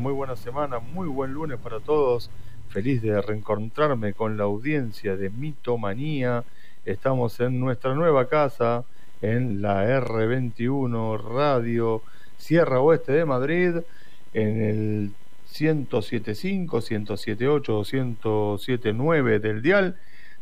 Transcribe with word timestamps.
Muy 0.00 0.12
buena 0.14 0.34
semana, 0.34 0.78
muy 0.78 1.08
buen 1.08 1.34
lunes 1.34 1.58
para 1.58 1.78
todos. 1.78 2.30
Feliz 2.70 3.02
de 3.02 3.20
reencontrarme 3.20 4.14
con 4.14 4.38
la 4.38 4.44
audiencia 4.44 5.14
de 5.14 5.28
Mitomanía. 5.28 6.42
Estamos 6.86 7.38
en 7.40 7.60
nuestra 7.60 7.94
nueva 7.94 8.26
casa, 8.26 8.84
en 9.20 9.60
la 9.60 9.84
R21 10.00 11.22
Radio 11.22 12.00
Sierra 12.38 12.80
Oeste 12.80 13.12
de 13.12 13.26
Madrid, 13.26 13.74
en 14.32 14.62
el 14.62 15.12
1075, 15.60 16.78
1078 16.78 17.78
o 17.78 17.84
1079 17.84 19.38
del 19.38 19.60
dial. 19.60 19.98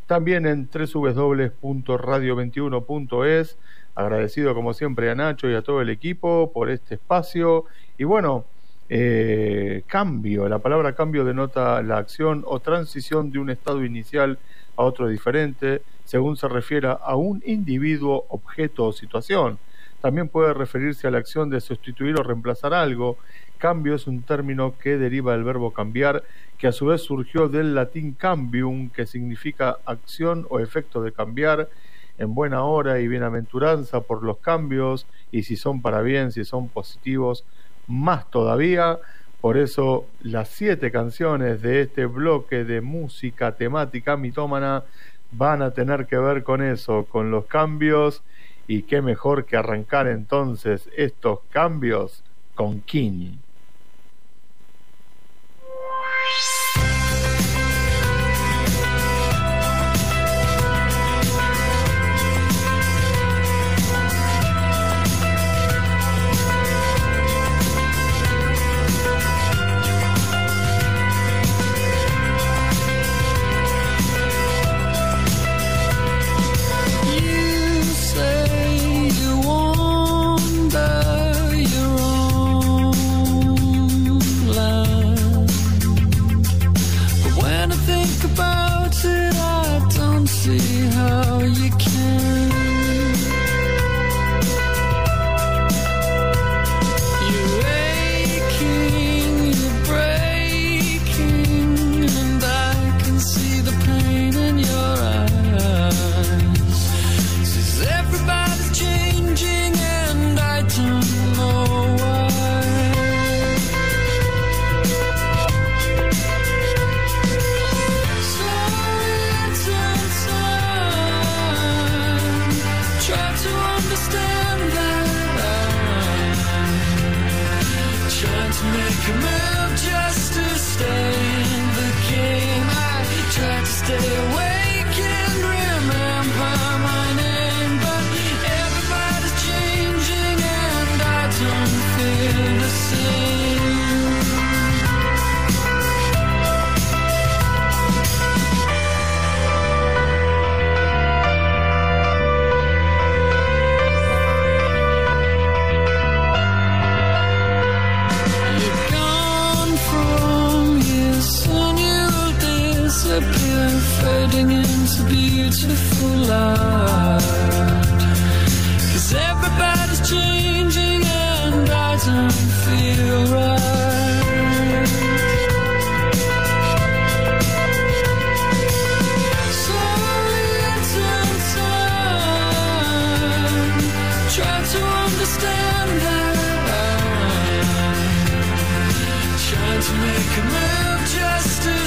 También 0.06 0.46
en 0.46 0.68
www.radio21.es. 0.72 3.58
Agradecido 3.96 4.54
como 4.54 4.72
siempre 4.72 5.10
a 5.10 5.16
Nacho 5.16 5.50
y 5.50 5.56
a 5.56 5.62
todo 5.62 5.80
el 5.80 5.90
equipo 5.90 6.52
por 6.52 6.70
este 6.70 6.94
espacio. 6.94 7.64
Y 7.98 8.04
bueno, 8.04 8.44
eh, 8.88 9.82
cambio, 9.86 10.48
la 10.48 10.60
palabra 10.60 10.94
cambio 10.94 11.24
denota 11.24 11.82
la 11.82 11.98
acción 11.98 12.42
o 12.46 12.60
transición 12.60 13.30
de 13.30 13.38
un 13.38 13.50
estado 13.50 13.84
inicial 13.84 14.38
a 14.76 14.84
otro 14.84 15.08
diferente, 15.08 15.82
según 16.04 16.36
se 16.36 16.48
refiera 16.48 16.92
a 16.92 17.16
un 17.16 17.42
individuo, 17.44 18.24
objeto 18.28 18.86
o 18.86 18.92
situación. 18.92 19.58
También 20.00 20.28
puede 20.28 20.54
referirse 20.54 21.06
a 21.06 21.10
la 21.10 21.18
acción 21.18 21.50
de 21.50 21.60
sustituir 21.60 22.18
o 22.18 22.22
reemplazar 22.22 22.72
algo. 22.72 23.18
Cambio 23.58 23.94
es 23.94 24.06
un 24.06 24.22
término 24.22 24.78
que 24.78 24.96
deriva 24.96 25.32
del 25.32 25.44
verbo 25.44 25.72
cambiar, 25.72 26.22
que 26.56 26.68
a 26.68 26.72
su 26.72 26.86
vez 26.86 27.02
surgió 27.02 27.48
del 27.48 27.74
latín 27.74 28.12
cambium, 28.12 28.90
que 28.90 29.06
significa 29.06 29.78
acción 29.84 30.46
o 30.48 30.60
efecto 30.60 31.02
de 31.02 31.12
cambiar, 31.12 31.68
en 32.16 32.34
buena 32.34 32.62
hora 32.62 33.00
y 33.00 33.08
bienaventuranza 33.08 34.00
por 34.00 34.22
los 34.22 34.38
cambios, 34.38 35.06
y 35.30 35.42
si 35.42 35.56
son 35.56 35.82
para 35.82 36.00
bien, 36.00 36.32
si 36.32 36.44
son 36.44 36.68
positivos, 36.68 37.44
más 37.88 38.30
todavía. 38.30 38.98
Por 39.40 39.56
eso 39.56 40.06
las 40.20 40.48
siete 40.48 40.90
canciones 40.90 41.62
de 41.62 41.82
este 41.82 42.06
bloque 42.06 42.64
de 42.64 42.80
música 42.80 43.52
temática 43.52 44.16
mitómana 44.16 44.84
van 45.32 45.62
a 45.62 45.72
tener 45.72 46.06
que 46.06 46.18
ver 46.18 46.42
con 46.42 46.62
eso, 46.62 47.04
con 47.04 47.30
los 47.30 47.46
cambios. 47.46 48.22
Y 48.66 48.82
qué 48.82 49.00
mejor 49.00 49.46
que 49.46 49.56
arrancar 49.56 50.06
entonces 50.08 50.88
estos 50.96 51.40
cambios 51.50 52.22
con 52.54 52.80
King. 52.82 53.38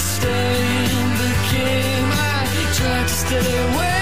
stay 0.02 0.56
in 1.00 1.10
the 1.22 1.34
game. 1.52 2.10
I 2.12 2.46
tried 2.74 3.08
to 3.08 3.14
stay 3.14 3.58
away. 3.68 4.01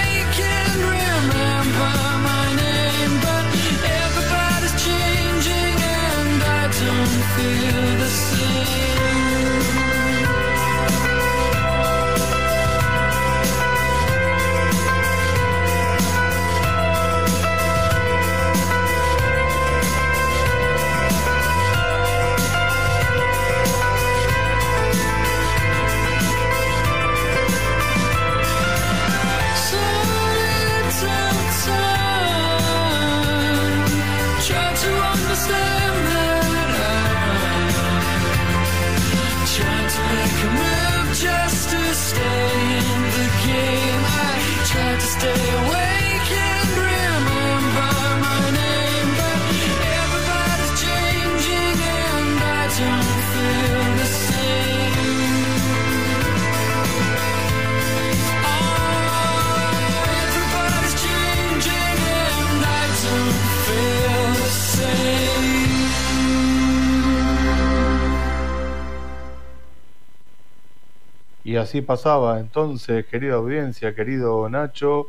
Así 71.56 71.82
pasaba 71.82 72.40
entonces, 72.40 73.06
querida 73.06 73.36
audiencia, 73.36 73.96
querido 73.96 74.50
Nacho, 74.50 75.08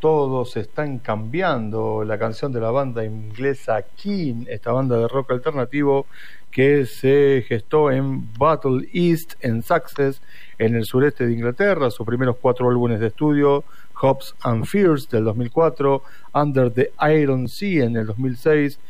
todos 0.00 0.56
están 0.56 0.98
cambiando. 0.98 2.02
La 2.04 2.18
canción 2.18 2.52
de 2.52 2.60
la 2.60 2.72
banda 2.72 3.04
inglesa 3.04 3.82
Keen, 3.82 4.46
esta 4.50 4.72
banda 4.72 4.98
de 4.98 5.06
rock 5.06 5.30
alternativo 5.30 6.06
que 6.50 6.86
se 6.86 7.44
gestó 7.46 7.90
en 7.90 8.32
Battle 8.36 8.88
East, 8.92 9.34
en 9.40 9.62
Sussex, 9.62 10.20
en 10.58 10.74
el 10.74 10.84
sureste 10.84 11.26
de 11.26 11.32
Inglaterra. 11.32 11.90
Sus 11.90 12.04
primeros 12.04 12.36
cuatro 12.40 12.68
álbumes 12.68 12.98
de 12.98 13.06
estudio, 13.06 13.64
Hops 14.00 14.34
and 14.42 14.66
Fears 14.66 15.08
del 15.08 15.24
2004, 15.24 16.02
Under 16.34 16.72
the 16.72 16.92
Iron 17.16 17.48
Sea 17.48 17.84
en 17.84 17.96
el 17.96 18.06
2006, 18.06 18.80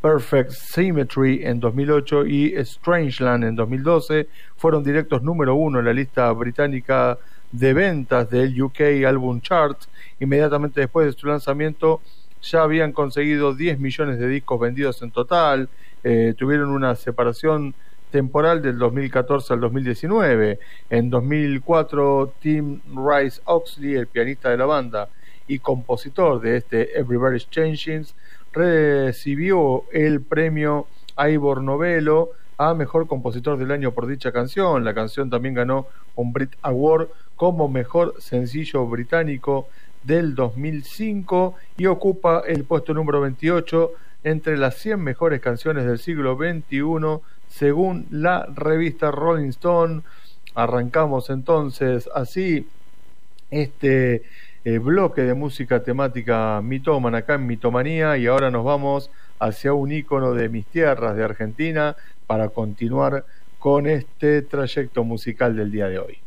Perfect 0.00 0.52
Symmetry 0.52 1.44
en 1.44 1.60
2008 1.60 2.26
y 2.26 2.54
Strangeland 2.64 3.44
en 3.44 3.54
2012 3.54 4.28
fueron 4.56 4.82
directos 4.82 5.22
número 5.22 5.54
uno 5.54 5.78
en 5.78 5.84
la 5.84 5.92
lista 5.92 6.32
británica 6.32 7.18
de 7.52 7.74
ventas 7.74 8.30
del 8.30 8.60
UK 8.62 8.80
Album 9.06 9.40
Chart. 9.40 9.78
Inmediatamente 10.18 10.80
después 10.80 11.06
de 11.06 11.12
su 11.18 11.26
lanzamiento 11.26 12.00
ya 12.42 12.62
habían 12.62 12.92
conseguido 12.92 13.54
10 13.54 13.78
millones 13.78 14.18
de 14.18 14.28
discos 14.28 14.58
vendidos 14.58 15.02
en 15.02 15.10
total. 15.10 15.68
Eh, 16.02 16.34
tuvieron 16.36 16.70
una 16.70 16.96
separación 16.96 17.74
temporal 18.10 18.62
del 18.62 18.78
2014 18.78 19.52
al 19.52 19.60
2019. 19.60 20.58
En 20.88 21.10
2004, 21.10 22.34
Tim 22.40 22.80
Rice 22.86 23.40
Oxley, 23.44 23.94
el 23.94 24.06
pianista 24.06 24.50
de 24.50 24.56
la 24.56 24.66
banda 24.66 25.08
y 25.46 25.58
compositor 25.58 26.40
de 26.40 26.56
este 26.58 26.98
Everybody's 26.98 27.48
Changing, 27.50 28.06
recibió 28.52 29.84
el 29.92 30.20
premio 30.20 30.86
Ivor 31.18 31.62
Novello 31.62 32.30
a 32.58 32.74
Mejor 32.74 33.06
Compositor 33.06 33.58
del 33.58 33.70
Año 33.70 33.92
por 33.92 34.06
dicha 34.06 34.32
canción. 34.32 34.84
La 34.84 34.94
canción 34.94 35.30
también 35.30 35.54
ganó 35.54 35.86
un 36.14 36.32
Brit 36.32 36.52
Award 36.62 37.08
como 37.36 37.68
Mejor 37.68 38.14
Sencillo 38.18 38.86
Británico 38.86 39.68
del 40.02 40.34
2005 40.34 41.54
y 41.76 41.86
ocupa 41.86 42.42
el 42.46 42.64
puesto 42.64 42.92
número 42.94 43.20
28 43.20 43.92
entre 44.24 44.56
las 44.56 44.76
100 44.76 45.00
mejores 45.00 45.40
canciones 45.40 45.86
del 45.86 45.98
siglo 45.98 46.36
XXI 46.36 47.20
según 47.48 48.06
la 48.10 48.46
revista 48.54 49.10
Rolling 49.10 49.48
Stone. 49.48 50.02
Arrancamos 50.54 51.30
entonces 51.30 52.08
así 52.14 52.66
este 53.50 54.22
eh, 54.64 54.78
bloque 54.78 55.22
de 55.22 55.34
música 55.34 55.82
temática 55.82 56.60
mitómana 56.62 57.18
acá 57.18 57.34
en 57.34 57.46
Mitomanía 57.46 58.18
y 58.18 58.26
ahora 58.26 58.50
nos 58.50 58.64
vamos 58.64 59.10
hacia 59.38 59.72
un 59.72 59.90
icono 59.90 60.34
de 60.34 60.50
mis 60.50 60.66
tierras 60.66 61.16
de 61.16 61.24
Argentina 61.24 61.96
para 62.26 62.50
continuar 62.50 63.24
con 63.58 63.86
este 63.86 64.42
trayecto 64.42 65.02
musical 65.02 65.56
del 65.56 65.70
día 65.70 65.88
de 65.88 65.98
hoy. 65.98 66.18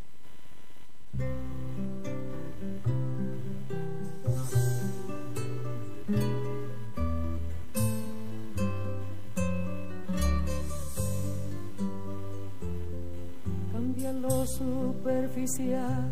Cambia 13.71 14.11
lo 14.13 14.45
superficial 14.47 16.11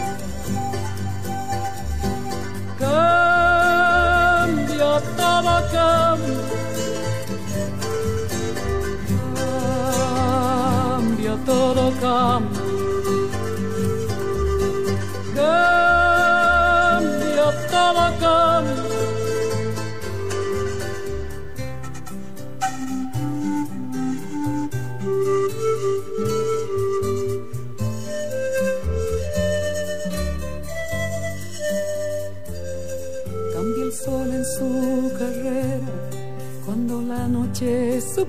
cambia, 2.81 4.49
todo 5.15 5.53
cambia. 5.71 6.51
Todo. 11.45 11.81
Cambia, 12.01 12.60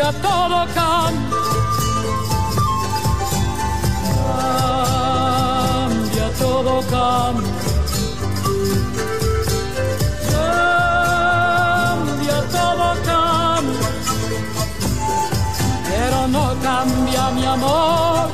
todo 0.00 0.66
cambia. 0.74 1.36
Cambia, 5.30 6.26
todo 6.38 6.80
cambia. 6.90 7.52
Cambia, 11.10 12.38
todo 12.56 12.86
cambia. 13.04 13.88
Pero 15.88 16.18
no 16.28 16.44
cambia 16.62 17.22
mi 17.32 17.44
amor, 17.44 18.30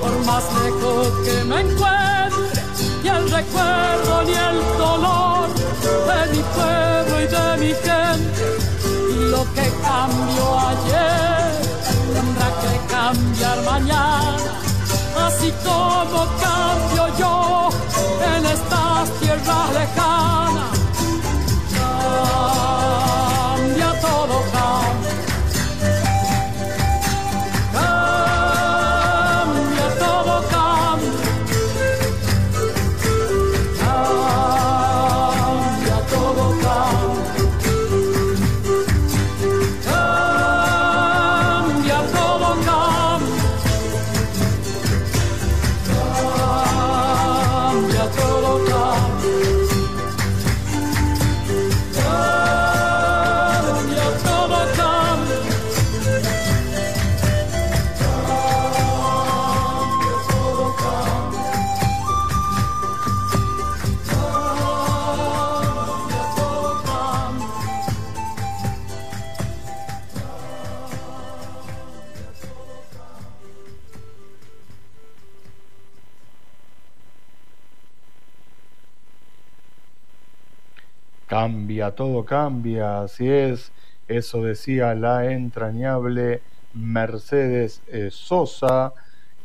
por 0.00 0.14
más 0.26 0.44
lejos 0.62 1.08
que 1.24 1.36
me 1.44 1.60
encuentre, 1.60 2.62
ni 3.02 3.08
el 3.08 3.30
recuerdo 3.30 4.22
ni 4.24 4.34
el 4.34 4.58
dolor 4.78 5.48
de 6.08 6.18
mi 6.32 6.42
pueblo 6.54 7.14
y 7.22 7.26
de 7.26 7.46
mi 7.58 7.72
gente 7.74 8.05
lo 9.30 9.44
cambió 9.82 10.58
ayer, 10.58 11.50
tendrá 12.14 12.48
que 12.62 12.92
cambiar 12.92 13.62
mañana, 13.62 14.36
así 15.26 15.52
como 15.64 16.26
cambio 16.40 17.18
yo 17.18 17.68
en 18.34 18.46
estas 18.46 19.10
tierras 19.20 19.70
lejanas. 19.74 20.75
Cambia, 81.76 81.94
todo 81.94 82.24
cambia, 82.24 83.02
así 83.02 83.28
es. 83.28 83.70
Eso 84.08 84.42
decía 84.42 84.94
la 84.94 85.30
entrañable 85.30 86.40
Mercedes 86.72 87.82
eh, 87.88 88.08
Sosa, 88.10 88.94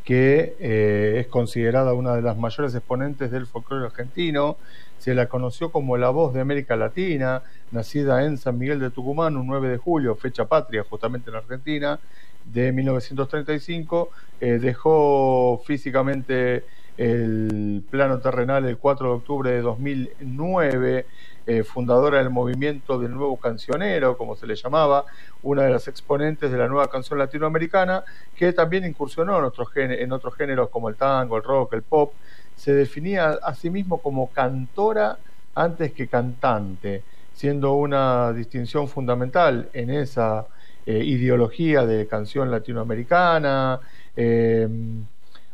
que 0.05 0.55
eh, 0.61 1.17
es 1.19 1.27
considerada 1.27 1.93
una 1.93 2.15
de 2.15 2.21
las 2.21 2.37
mayores 2.37 2.73
exponentes 2.73 3.31
del 3.31 3.47
folclore 3.47 3.87
argentino. 3.87 4.55
Se 4.97 5.13
la 5.13 5.25
conoció 5.25 5.73
como 5.73 5.97
la 5.97 6.09
voz 6.09 6.33
de 6.33 6.39
América 6.39 6.77
Latina, 6.77 7.43
nacida 7.71 8.23
en 8.23 8.37
San 8.37 8.57
Miguel 8.57 8.79
de 8.79 8.91
Tucumán 8.91 9.35
un 9.35 9.47
9 9.47 9.67
de 9.67 9.77
julio, 9.77 10.15
fecha 10.15 10.45
patria 10.45 10.85
justamente 10.89 11.31
en 11.31 11.35
Argentina, 11.35 11.99
de 12.45 12.71
1935. 12.71 14.09
Eh, 14.39 14.57
dejó 14.57 15.61
físicamente 15.65 16.63
el 16.95 17.83
plano 17.89 18.19
terrenal 18.19 18.65
el 18.65 18.77
4 18.77 19.07
de 19.07 19.13
octubre 19.15 19.51
de 19.51 19.61
2009 19.61 21.05
eh, 21.47 21.63
fundadora 21.63 22.19
del 22.19 22.29
movimiento 22.29 22.99
del 22.99 23.11
nuevo 23.11 23.37
cancionero, 23.37 24.17
como 24.17 24.35
se 24.35 24.45
le 24.45 24.55
llamaba, 24.55 25.05
una 25.43 25.63
de 25.63 25.71
las 25.71 25.87
exponentes 25.87 26.51
de 26.51 26.57
la 26.57 26.67
nueva 26.67 26.87
canción 26.87 27.17
latinoamericana, 27.17 28.03
que 28.35 28.53
también 28.53 28.85
incursionó 28.85 29.39
en 29.39 29.45
otros, 29.45 29.69
en 29.75 30.11
otros 30.11 30.35
géneros 30.35 30.69
como 30.69 30.89
el 30.89 30.95
tango, 30.95 31.37
el 31.37 31.43
rock, 31.43 31.73
el 31.73 31.81
pop. 31.81 32.13
Se 32.55 32.73
definía 32.73 33.39
a 33.41 33.55
sí 33.55 33.69
mismo 33.69 33.97
como 34.01 34.29
cantora 34.31 35.17
antes 35.55 35.93
que 35.93 36.07
cantante, 36.07 37.03
siendo 37.33 37.73
una 37.73 38.33
distinción 38.33 38.87
fundamental 38.87 39.69
en 39.73 39.89
esa 39.89 40.45
eh, 40.85 41.03
ideología 41.03 41.85
de 41.85 42.07
canción 42.07 42.51
latinoamericana. 42.51 43.79
eh, 44.15 44.67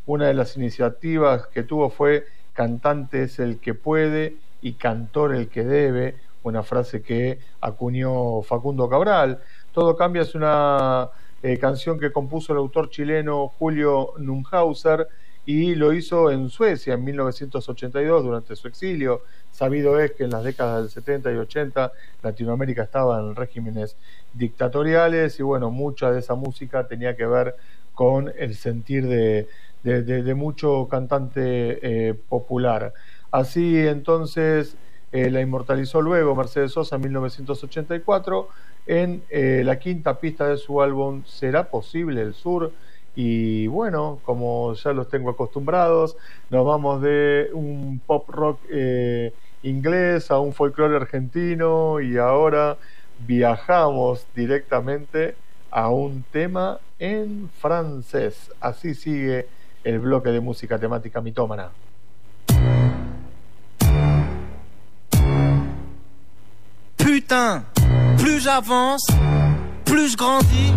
una 0.07 0.27
de 0.27 0.33
las 0.33 0.55
iniciativas 0.55 1.47
que 1.47 1.63
tuvo 1.63 1.89
fue 1.89 2.25
cantante 2.53 3.23
es 3.23 3.39
el 3.39 3.59
que 3.59 3.73
puede 3.73 4.37
y 4.61 4.73
cantor 4.73 5.35
el 5.35 5.47
que 5.49 5.63
debe, 5.63 6.15
una 6.43 6.63
frase 6.63 7.01
que 7.01 7.39
acuñó 7.61 8.41
Facundo 8.41 8.89
Cabral. 8.89 9.39
Todo 9.73 9.95
cambia 9.97 10.21
es 10.23 10.33
una 10.35 11.09
eh, 11.43 11.57
canción 11.59 11.99
que 11.99 12.11
compuso 12.11 12.53
el 12.53 12.59
autor 12.59 12.89
chileno 12.89 13.47
Julio 13.59 14.13
Numhauser 14.17 15.07
y 15.45 15.75
lo 15.75 15.93
hizo 15.93 16.29
en 16.31 16.49
Suecia 16.49 16.95
en 16.95 17.03
1982 17.05 18.23
durante 18.23 18.55
su 18.55 18.67
exilio. 18.67 19.21
Sabido 19.51 19.99
es 19.99 20.11
que 20.11 20.23
en 20.25 20.31
las 20.31 20.43
décadas 20.43 20.81
del 20.81 20.89
70 20.89 21.31
y 21.31 21.35
80 21.37 21.91
Latinoamérica 22.21 22.83
estaba 22.83 23.19
en 23.19 23.35
regímenes 23.35 23.95
dictatoriales 24.33 25.39
y 25.39 25.43
bueno, 25.43 25.71
mucha 25.71 26.11
de 26.11 26.19
esa 26.19 26.35
música 26.35 26.87
tenía 26.87 27.15
que 27.15 27.25
ver 27.25 27.55
con 27.93 28.31
el 28.37 28.55
sentir 28.55 29.07
de, 29.07 29.47
de, 29.83 30.03
de- 30.03 30.23
de 30.23 30.35
mucho 30.35 30.87
cantante 30.89 31.79
eh, 32.09 32.13
popular. 32.13 32.93
Así 33.31 33.77
entonces 33.77 34.75
eh, 35.11 35.29
la 35.29 35.41
inmortalizó 35.41 36.01
luego 36.01 36.35
Mercedes 36.35 36.71
Sosa 36.71 36.95
en 36.95 37.03
1984 37.03 38.49
en 38.87 39.23
eh, 39.29 39.61
la 39.65 39.79
quinta 39.79 40.19
pista 40.19 40.47
de 40.47 40.57
su 40.57 40.81
álbum 40.81 41.23
¿Será 41.25 41.69
posible 41.69 42.21
el 42.21 42.33
sur? 42.33 42.71
Y 43.15 43.67
bueno, 43.67 44.19
como 44.23 44.73
ya 44.75 44.93
los 44.93 45.09
tengo 45.09 45.31
acostumbrados, 45.31 46.15
nos 46.51 46.65
vamos 46.65 47.01
de 47.01 47.49
un 47.51 47.99
pop 48.05 48.29
rock 48.29 48.59
eh, 48.69 49.33
inglés 49.63 50.29
a 50.29 50.39
un 50.39 50.53
folclore 50.53 50.95
argentino 50.95 51.99
y 51.99 52.17
ahora 52.17 52.77
viajamos 53.25 54.27
directamente 54.35 55.35
a 55.71 55.89
un 55.89 56.23
tema 56.31 56.79
en 56.99 57.49
francés. 57.59 58.51
Así 58.59 58.93
sigue 58.93 59.47
el 59.83 59.99
bloque 59.99 60.29
de 60.29 60.39
música 60.39 60.77
temática 60.77 61.19
mitómana. 61.19 61.71
Putain, 67.17 67.63
plus 68.19 68.39
j'avance, 68.41 69.07
plus 69.85 70.11
je 70.11 70.17
grandis, 70.17 70.71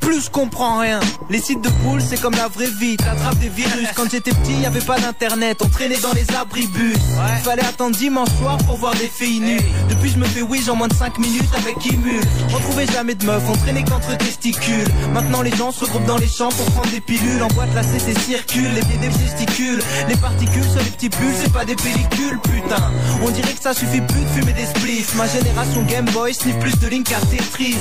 plus 0.00 0.24
je 0.24 0.30
comprends 0.30 0.78
rien. 0.78 1.00
Les 1.28 1.40
sites 1.40 1.62
de 1.62 1.68
poules, 1.68 2.00
c'est 2.00 2.20
comme 2.20 2.34
la 2.34 2.48
vraie 2.48 2.70
vie, 2.78 2.96
t'attrapes 2.96 3.38
des 3.38 3.48
virus. 3.48 3.88
Quand 3.94 4.10
j'étais 4.10 4.32
petit, 4.32 4.60
y 4.60 4.66
avait 4.66 4.80
pas 4.80 4.98
d'internet, 4.98 5.58
on 5.64 5.68
traînait 5.68 6.00
dans 6.00 6.12
les 6.12 6.26
abribus. 6.36 6.96
Fallait 7.44 7.64
attendre 7.64 7.96
dimanche 7.96 8.28
soir 8.38 8.58
pour 8.66 8.76
voir 8.76 8.94
des 8.94 9.08
filles 9.08 9.40
nues. 9.40 9.60
Depuis, 9.88 10.10
je 10.10 10.18
me 10.18 10.24
fais 10.24 10.42
wish 10.42 10.68
en 10.68 10.76
moins 10.76 10.88
de 10.88 10.94
5 10.94 11.18
minutes 11.18 11.48
avec 11.56 11.78
Kimul. 11.78 12.20
On 12.54 12.58
trouvait 12.58 12.86
jamais 12.86 13.14
de 13.14 13.24
meufs, 13.24 13.42
on 13.48 13.56
traînait 13.56 13.84
qu'entre 13.84 14.16
testicules. 14.18 14.88
Maintenant, 15.12 15.42
les 15.42 15.54
gens 15.54 15.70
se 15.70 15.84
regroupent 15.84 16.06
dans 16.06 16.18
les 16.18 16.28
champs 16.28 16.50
pour 16.50 16.66
prendre 16.72 16.90
des 16.90 17.00
pilules. 17.00 17.42
En 17.42 17.48
boîte, 17.48 17.74
la 17.74 17.82
CC 17.82 18.14
circule, 18.18 18.72
les 18.74 18.82
pieds 18.82 18.98
des 18.98 19.08
testicules. 19.08 19.80
Les 20.08 20.16
particules 20.16 20.64
sur 20.64 20.82
les 20.82 20.90
petits 20.90 21.10
pulls, 21.10 21.34
c'est 21.40 21.52
pas 21.52 21.64
des 21.64 21.76
pellicules, 21.76 22.38
putain. 22.42 22.90
On 23.22 23.30
dirait 23.30 23.52
que 23.52 23.62
ça 23.62 23.74
suffit 23.74 24.00
plus 24.00 24.20
de 24.20 24.28
fumer 24.28 24.52
des 24.52 24.66
spliffs. 24.66 25.14
Ma 25.14 25.26
génération 25.26 25.82
Game 25.82 26.06
Boy, 26.06 26.32
ni 26.46 26.52
plus 26.54 26.78
de 26.78 26.88
Link 26.88 27.12
à 27.12 27.20
Tetris. 27.26 27.76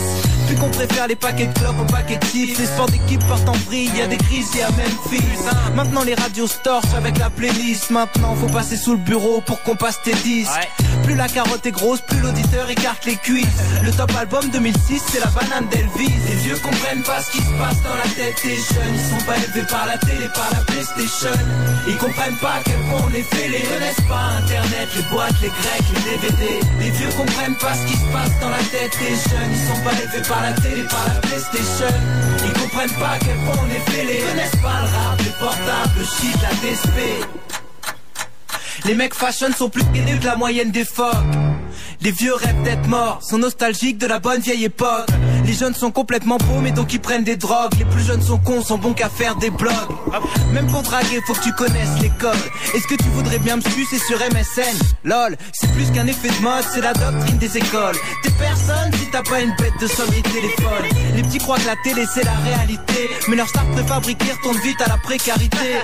Puis 0.47 0.57
qu'on 0.57 0.69
préfère 0.69 1.07
les 1.07 1.15
paquets 1.15 1.47
de 1.47 1.53
clopes 1.53 1.79
aux 1.79 1.91
paquets 1.91 2.08
Les 2.09 2.65
sports 2.65 2.89
d'équipe 2.89 3.23
partent 3.27 3.47
en 3.47 3.57
vrille, 3.67 3.91
y 3.95 4.01
a 4.01 4.07
des 4.07 4.17
crises, 4.17 4.55
y 4.55 4.61
a 4.61 4.69
Memphis. 4.71 5.21
Maintenant 5.75 6.03
les 6.03 6.15
radios 6.15 6.47
torchent 6.63 6.95
avec 6.97 7.19
la 7.19 7.29
playlist. 7.29 7.91
Maintenant 7.91 8.35
faut 8.35 8.47
passer 8.47 8.77
sous 8.77 8.93
le 8.93 8.97
bureau 8.97 9.41
pour 9.41 9.61
qu'on 9.61 9.75
passe 9.75 10.01
tes 10.01 10.15
disques. 10.15 10.49
Plus 11.03 11.15
la 11.15 11.27
carotte 11.27 11.63
est 11.67 11.71
grosse, 11.71 12.01
plus 12.01 12.19
l'auditeur 12.19 12.67
écarte 12.69 13.05
les 13.05 13.15
cuisses. 13.15 13.45
Le 13.83 13.91
top 13.91 14.11
album 14.17 14.49
2006, 14.49 15.03
c'est 15.11 15.19
la 15.19 15.27
banane 15.27 15.67
d'Elvis. 15.69 16.11
Les 16.27 16.35
vieux 16.37 16.57
comprennent 16.57 17.03
pas 17.03 17.21
ce 17.21 17.31
qui 17.31 17.37
se 17.37 17.51
passe 17.59 17.81
dans 17.83 17.95
la 17.95 18.09
tête 18.15 18.41
des 18.43 18.55
jeunes. 18.55 18.95
Ils 18.95 19.19
sont 19.19 19.25
pas 19.25 19.37
élevés 19.37 19.67
par 19.69 19.85
la 19.85 19.97
télé, 19.99 20.27
par 20.33 20.49
la 20.51 20.61
PlayStation. 20.65 21.37
Ils 21.87 21.97
comprennent 21.97 22.37
pas 22.37 22.53
à 22.53 22.61
quel 22.65 22.79
point 22.89 23.01
on 23.05 23.09
les 23.09 23.23
fait, 23.23 23.49
les 23.49 23.61
connaissent 23.61 24.07
pas? 24.09 24.41
Internet, 24.41 24.89
les 24.95 25.03
boîtes, 25.13 25.41
les 25.43 25.49
grecs, 25.49 25.89
les 26.05 26.17
DVD. 26.17 26.59
Les 26.79 26.89
vieux 26.89 27.09
comprennent 27.15 27.57
pas 27.57 27.75
ce 27.75 27.85
qui 27.85 27.97
se 27.97 28.11
passe 28.11 28.33
dans 28.41 28.49
la 28.49 28.63
tête 28.73 28.97
des 28.97 29.13
jeunes. 29.29 29.51
Ils 29.53 29.67
sont 29.67 29.81
pas 29.83 29.93
élevés 29.93 30.27
par 30.27 30.41
la 30.41 30.53
télé, 30.53 30.83
par 30.89 31.05
la 31.07 31.21
PlayStation. 31.21 31.98
Ils 32.45 32.53
comprennent 32.53 32.99
pas 32.99 33.17
quel 33.19 33.35
point 33.45 33.55
on 33.63 33.91
fait, 33.91 34.03
les 34.05 34.19
connaissent 34.19 34.61
pas 34.61 34.81
le 34.81 34.87
rap, 34.87 35.19
les 35.19 35.31
portables, 35.39 35.97
le 35.97 36.03
shit, 36.03 36.41
la 36.41 36.49
DSP. 36.49 36.97
Les 38.85 38.95
mecs 38.95 39.13
fashion 39.13 39.51
sont 39.51 39.69
plus 39.69 39.83
gainés 39.93 40.17
que 40.19 40.25
la 40.25 40.35
moyenne 40.35 40.71
des 40.71 40.85
phoques. 40.85 41.13
Les 42.01 42.11
vieux 42.11 42.33
rêvent 42.33 42.63
d'être 42.63 42.87
morts, 42.87 43.21
sont 43.21 43.37
nostalgiques 43.37 43.97
de 43.97 44.07
la 44.07 44.19
bonne 44.19 44.39
vieille 44.39 44.65
époque. 44.65 45.09
Les 45.49 45.55
jeunes 45.55 45.73
sont 45.73 45.89
complètement 45.89 46.37
paumés 46.37 46.69
donc 46.71 46.93
ils 46.93 46.99
prennent 46.99 47.23
des 47.23 47.35
drogues. 47.35 47.71
Les 47.79 47.85
plus 47.85 48.03
jeunes 48.03 48.21
sont 48.21 48.37
cons, 48.37 48.61
sont 48.61 48.77
bons 48.77 48.93
qu'à 48.93 49.09
faire 49.09 49.35
des 49.35 49.49
blogs. 49.49 49.73
Même 50.53 50.67
pour 50.67 50.83
draguer, 50.83 51.21
faut 51.25 51.33
que 51.33 51.41
tu 51.41 51.51
connaisses 51.53 51.99
les 52.03 52.11
codes. 52.19 52.37
Est-ce 52.75 52.85
que 52.85 52.93
tu 52.93 53.09
voudrais 53.15 53.39
bien 53.39 53.55
me 53.55 53.61
sucer 53.61 53.97
sur 53.97 54.19
MSN 54.19 54.77
Lol, 55.03 55.35
c'est 55.53 55.71
plus 55.73 55.89
qu'un 55.91 56.05
effet 56.05 56.27
de 56.27 56.43
mode, 56.43 56.63
c'est 56.71 56.81
la 56.81 56.93
doctrine 56.93 57.39
des 57.39 57.57
écoles. 57.57 57.95
T'es 58.21 58.29
personne 58.37 58.93
si 58.93 59.09
t'as 59.11 59.23
pas 59.23 59.41
une 59.41 59.49
bête 59.57 59.73
de 59.81 59.87
somme 59.87 60.13
et 60.15 60.21
téléphone. 60.21 61.15
Les 61.15 61.23
petits 61.23 61.39
croient 61.39 61.57
que 61.57 61.65
la 61.65 61.75
télé 61.83 62.05
c'est 62.13 62.25
la 62.25 62.35
réalité, 62.45 63.09
mais 63.27 63.35
leur 63.35 63.49
star 63.49 63.65
préfabriquée 63.71 64.31
retourne 64.31 64.59
vite 64.59 64.79
à 64.81 64.89
la 64.89 64.97
précarité. 64.97 65.79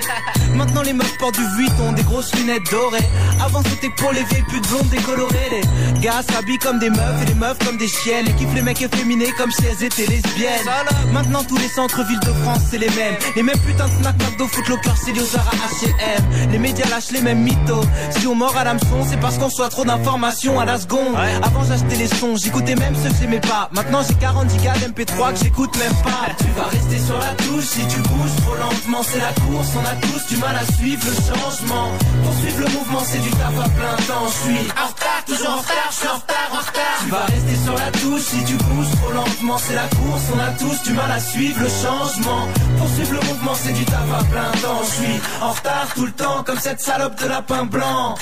Maintenant 0.54 0.82
les 0.82 0.92
meufs 0.92 1.18
portent 1.18 1.34
du 1.34 1.46
Vuitton, 1.56 1.90
des 1.92 2.04
grosses 2.04 2.32
lunettes 2.36 2.70
dorées. 2.70 3.08
Avant 3.44 3.62
c'était 3.64 3.90
pour 3.96 4.12
les 4.12 4.22
vieilles 4.22 4.44
putes 4.48 4.68
blondes 4.68 4.88
décolorées. 4.90 5.62
Les 5.94 6.00
gars 6.00 6.22
s'habillent 6.22 6.58
comme 6.58 6.78
des 6.78 6.90
meufs 6.90 7.22
et 7.22 7.26
les 7.26 7.34
meufs 7.34 7.58
comme 7.66 7.76
des 7.78 7.88
chiennes. 7.88 8.28
Et 8.28 8.32
kiffent 8.34 8.54
les 8.54 8.62
mecs 8.62 8.80
efféminés 8.80 9.32
comme 9.36 9.50
si 9.56 9.66
elles 9.66 9.84
étaient 9.84 10.06
lesbiennes. 10.06 10.70
Maintenant 11.12 11.44
tous 11.44 11.56
les 11.56 11.68
centres-villes 11.68 12.20
de 12.20 12.32
France 12.42 12.60
c'est 12.70 12.78
les 12.78 12.90
mêmes. 12.90 13.16
Les 13.34 13.42
mêmes 13.42 13.58
putains 13.58 13.88
de 13.88 14.02
snack 14.02 14.16
McDo 14.22 14.46
cœur, 14.82 14.96
c'est 14.96 15.14
Zara 15.14 15.50
H&M. 15.50 16.50
Les 16.52 16.58
médias 16.58 16.88
lâchent 16.88 17.12
les 17.12 17.20
mêmes 17.20 17.42
mythos. 17.42 17.84
Si 18.10 18.26
on 18.26 18.34
mord 18.34 18.56
à 18.56 18.64
l'hameçon, 18.64 19.04
c'est 19.08 19.20
parce 19.20 19.38
qu'on 19.38 19.50
soit 19.50 19.68
trop 19.68 19.84
d'informations 19.84 20.58
à 20.60 20.64
la 20.64 20.78
seconde. 20.78 21.16
Avant 21.42 21.64
j'achetais 21.64 21.96
les 21.96 22.08
sons, 22.08 22.36
j'écoutais 22.36 22.74
même 22.74 22.94
ceux 22.94 23.10
que 23.10 23.16
j'aimais 23.20 23.40
pas. 23.40 23.68
Maintenant 23.72 24.00
j'ai 24.06 24.14
40 24.14 24.50
gigas 24.50 24.74
d'MP3 24.74 25.32
que 25.32 25.44
j'écoute 25.44 25.76
même 25.78 25.94
pas. 26.02 26.34
Tu 26.38 26.50
vas 26.56 26.64
rester 26.64 26.98
sur 26.98 27.18
la 27.18 27.34
touche 27.44 27.64
si 27.64 27.86
tu 27.86 28.00
bouges 28.00 28.36
trop 28.44 28.56
lentement, 28.56 29.02
c'est 29.02 29.20
la 29.20 29.32
course. 29.32 29.68
On 29.76 29.84
a 29.84 29.94
tous 30.06 30.34
du 30.34 30.36
mal 30.38 30.56
à 30.56 30.72
suivre 30.74 31.02
le 31.06 31.14
changement. 31.14 31.90
Pour 32.24 32.34
suivre 32.34 32.60
le 32.60 32.68
mouvement, 32.72 33.02
c'est 33.04 33.18
du 33.18 33.30
taf 33.30 33.58
à 33.58 33.68
plein 33.68 33.96
temps. 34.06 34.26
Je 34.26 34.50
suis 34.50 34.70
en 34.70 34.86
retard, 34.88 35.24
toujours 35.26 35.50
en 35.50 35.56
retard, 35.58 35.88
je 35.90 35.96
suis 35.96 36.08
en 36.08 36.14
retard, 36.14 36.48
en 36.52 36.58
retard. 36.58 36.96
Tu 37.02 37.10
vas 37.10 37.24
rester 37.24 37.56
sur 37.64 37.74
la 37.74 37.90
touche 37.92 38.22
si 38.22 38.44
tu 38.44 38.54
bouges 38.54 38.90
trop 39.00 39.12
lentement, 39.12 39.45
c'est 39.56 39.74
la 39.74 39.86
course. 39.88 40.24
On 40.34 40.38
a 40.38 40.50
tous 40.58 40.82
du 40.82 40.92
mal 40.92 41.10
à 41.10 41.20
suivre 41.20 41.60
le 41.60 41.68
changement. 41.68 42.48
Pour 42.78 42.88
suivre 42.88 43.12
le 43.14 43.20
mouvement, 43.20 43.54
c'est 43.54 43.72
du 43.72 43.84
taf 43.84 44.12
à 44.12 44.24
plein 44.24 44.50
temps. 44.62 44.82
Je 44.82 44.90
suis 44.90 45.20
en 45.40 45.50
retard 45.50 45.86
tout 45.94 46.06
le 46.06 46.12
temps, 46.12 46.42
comme 46.44 46.58
cette 46.58 46.80
salope 46.80 47.20
de 47.22 47.28
lapin 47.28 47.64
blanc. 47.64 48.16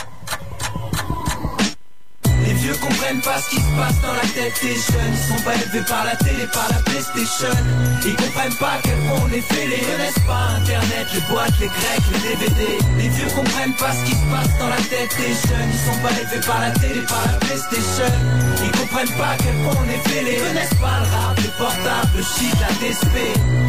Les 2.44 2.52
vieux 2.52 2.74
comprennent 2.74 3.20
pas 3.20 3.40
ce 3.40 3.50
qui 3.50 3.56
se 3.56 3.72
passe 3.76 4.00
dans 4.02 4.12
la 4.12 4.28
tête 4.36 4.54
des 4.60 4.74
jeunes. 4.74 5.12
Ils 5.12 5.28
sont 5.28 5.42
pas 5.42 5.54
élevés 5.54 5.84
par 5.88 6.04
la 6.04 6.16
télé, 6.16 6.46
par 6.52 6.68
la 6.68 6.78
PlayStation. 6.84 7.56
Ils 8.04 8.16
comprennent 8.16 8.54
pas 8.56 8.76
quel 8.82 8.98
point 9.08 9.20
on 9.24 9.32
est 9.32 9.40
fêlés 9.40 9.80
Ils 9.80 9.86
connaissent 9.86 10.26
pas 10.26 10.60
Internet, 10.60 11.06
les 11.14 11.20
boîtes, 11.32 11.58
les 11.58 11.68
grecs, 11.68 12.06
les 12.12 12.36
DVD 12.36 12.78
Les 12.98 13.08
vieux 13.08 13.30
comprennent 13.34 13.76
pas 13.76 13.92
ce 13.92 14.04
qui 14.04 14.12
se 14.12 14.26
passe 14.28 14.58
dans 14.58 14.68
la 14.68 14.76
tête 14.76 15.12
des 15.16 15.32
jeunes. 15.32 15.70
Ils 15.72 15.84
sont 15.88 16.00
pas 16.04 16.12
élevés 16.20 16.46
par 16.46 16.60
la 16.60 16.70
télé, 16.72 17.00
par 17.08 17.24
la 17.24 17.38
PlayStation. 17.40 18.12
Ils 18.62 18.72
comprennent 18.78 19.16
pas 19.16 19.36
quel 19.40 19.56
point 19.64 19.80
on 19.80 19.88
est 19.88 20.08
fêlés 20.08 20.36
Ils 20.36 20.46
connaissent 20.46 20.80
pas 20.80 21.00
le 21.00 21.08
rap, 21.16 21.38
les 21.40 21.54
portables, 21.56 22.12
le 22.16 22.22
shit, 22.22 22.54
la 22.60 22.70
DSP 22.76 23.63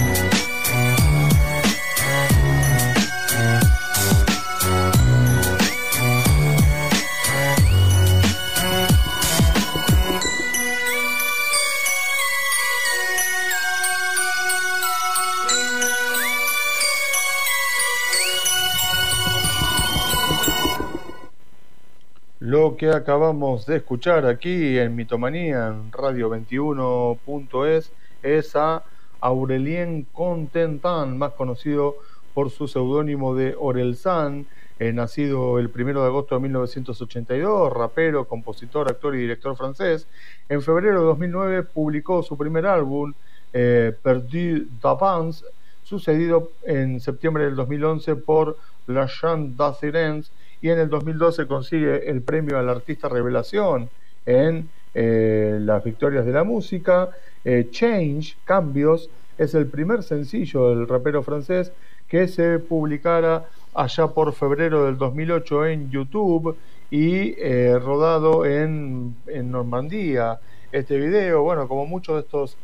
Que 22.78 22.90
acabamos 22.90 23.66
de 23.66 23.78
escuchar 23.78 24.26
aquí 24.26 24.78
en 24.78 24.96
Mitomanía, 24.96 25.68
en 25.68 25.92
Radio 25.92 26.30
21.es, 26.30 27.92
es 28.22 28.56
a 28.56 28.84
Aurelien 29.22 30.06
Contentan, 30.12 31.18
más 31.18 31.34
conocido 31.34 31.96
por 32.34 32.50
su 32.50 32.68
seudónimo 32.68 33.34
de 33.34 33.56
Orelsan, 33.58 34.48
eh, 34.80 34.92
nacido 34.92 35.58
el 35.60 35.68
1 35.74 36.02
de 36.02 36.08
agosto 36.08 36.36
de 36.36 36.42
1982, 36.42 37.72
rapero, 37.72 38.26
compositor, 38.26 38.90
actor 38.90 39.16
y 39.16 39.20
director 39.20 39.56
francés. 39.56 40.08
En 40.50 40.62
febrero 40.62 41.00
de 41.00 41.06
2009 41.06 41.64
publicó 41.64 42.24
su 42.24 42.36
primer 42.38 42.66
álbum, 42.66 43.14
eh, 43.54 43.94
Perdu 44.02 44.66
d'Avance, 44.82 45.46
sucedido 45.84 46.52
en 46.64 47.00
septiembre 47.00 47.46
del 47.46 47.56
2011 47.56 48.16
por 48.18 48.58
La 48.88 49.08
Chante 49.08 49.56
d'Assurance 49.56 50.32
y 50.66 50.72
en 50.72 50.80
el 50.80 50.90
2012 50.90 51.46
consigue 51.46 52.10
el 52.10 52.24
premio 52.24 52.58
al 52.58 52.68
artista 52.68 53.08
revelación 53.08 53.88
en 54.26 54.68
eh, 54.96 55.60
las 55.62 55.84
victorias 55.84 56.26
de 56.26 56.32
la 56.32 56.44
música. 56.44 57.12
Eh, 57.44 57.68
Change, 57.70 58.36
Cambios, 58.46 59.12
es 59.38 59.54
el 59.54 59.68
primer 59.68 60.02
sencillo 60.02 60.72
del 60.72 60.88
rapero 60.88 61.22
francés 61.22 61.72
que 62.08 62.28
se 62.28 62.58
publicara 62.58 63.46
allá 63.76 64.08
por 64.08 64.34
febrero 64.34 64.86
del 64.86 64.98
2008 64.98 65.68
en 65.68 65.92
YouTube 65.92 66.58
y 66.90 67.36
eh, 67.38 67.78
rodado 67.78 68.44
en, 68.48 69.14
Normandía. 69.44 70.40
Este 70.72 70.98
video, 70.98 71.44
bueno, 71.44 71.68
como 71.68 71.86
muchos 71.86 72.16
de 72.16 72.22
estos 72.22 72.58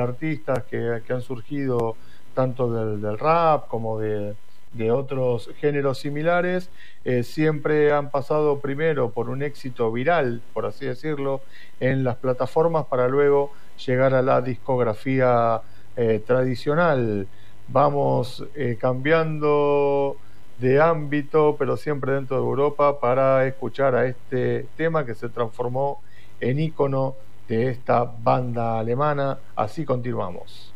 artistas 0.00 0.62
que, 0.70 1.00
que, 1.04 1.12
han 1.12 1.22
surgido 1.22 1.96
tanto 2.32 2.70
del, 2.72 3.00
del 3.00 3.18
rap 3.18 3.66
como 3.66 3.98
de, 3.98 4.36
de 4.72 4.92
otros 4.92 5.50
géneros 5.58 5.98
similares 5.98 6.70
eh, 7.04 7.22
siempre 7.22 7.92
han 7.92 8.10
pasado 8.10 8.60
primero 8.60 9.10
por 9.10 9.30
un 9.30 9.42
éxito 9.42 9.90
viral, 9.90 10.42
por 10.52 10.66
así 10.66 10.86
decirlo, 10.86 11.40
en 11.80 12.04
las 12.04 12.16
plataformas 12.16 12.86
para 12.86 13.08
luego 13.08 13.52
llegar 13.84 14.14
a 14.14 14.22
la 14.22 14.40
discografía 14.42 15.62
eh, 15.96 16.22
tradicional. 16.26 17.26
Vamos 17.68 18.44
eh, 18.54 18.76
cambiando 18.78 20.16
de 20.58 20.80
ámbito, 20.80 21.56
pero 21.58 21.76
siempre 21.76 22.12
dentro 22.12 22.36
de 22.36 22.42
Europa, 22.42 23.00
para 23.00 23.46
escuchar 23.46 23.94
a 23.94 24.06
este 24.06 24.66
tema 24.76 25.06
que 25.06 25.14
se 25.14 25.30
transformó 25.30 26.02
en 26.38 26.60
ícono 26.60 27.16
de 27.48 27.70
esta 27.70 28.04
banda 28.04 28.78
alemana. 28.78 29.38
Así 29.56 29.84
continuamos. 29.84 30.74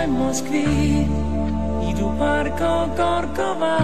poi 0.00 0.06
Moskvi. 0.06 0.64
Idu 1.90 2.12
parko 2.18 2.88
Gorkova 2.96 3.78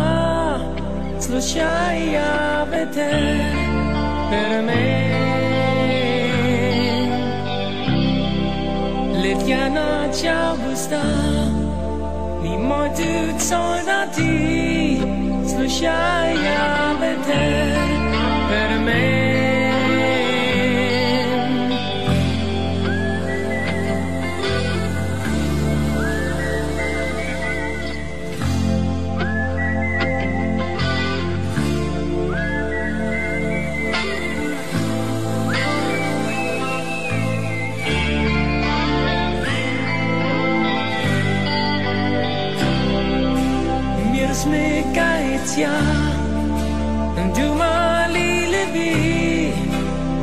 Slušaj 1.21 2.13
ja 2.13 2.65
vete 2.71 3.11
Per 4.31 4.63
me 4.63 4.85
Letja 9.23 9.69
noć 9.69 10.25
augusta 10.25 11.03
Mi 12.43 12.59
moj 12.59 12.89
tut 12.89 13.41
soldati 13.41 15.01
Slušaj 15.49 16.35
ja 16.45 16.93
vete 17.01 17.75
Per 18.49 18.81
me 18.85 19.16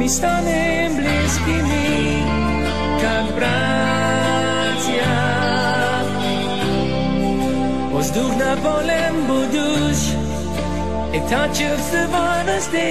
Mi 0.03 0.09
stanem 0.09 0.97
bliski 0.97 1.57
mi 1.69 1.89
Как 3.01 3.27
братья 3.37 5.11
Воздух 7.93 8.33
на 8.37 8.57
полем 8.65 9.27
будуш 9.27 10.01
И 11.15 11.21
тачився 11.31 12.01
водости 12.13 12.89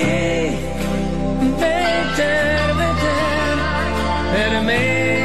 Ветер, 1.60 2.68
ветер, 2.80 3.58
per 4.34 5.21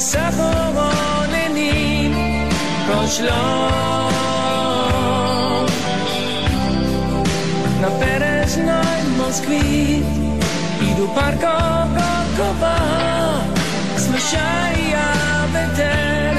Zachowanym 0.00 1.54
koślom 2.88 4.10
Na 7.80 7.90
pereżnej 7.90 9.02
Moskwie 9.18 9.60
i 10.82 10.94
do 10.98 11.06
parku 11.14 11.46
Gokowa 12.36 12.76
Słyszałem 13.96 14.90
ja 14.90 15.12
weter, 15.52 16.34